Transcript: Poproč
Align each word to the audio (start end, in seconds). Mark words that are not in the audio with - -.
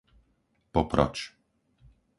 Poproč 0.73 1.17